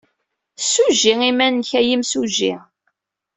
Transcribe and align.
Ssujji 0.63 1.13
iman-nnek 1.29 1.71
a 1.79 1.81
imsujji. 1.93 2.53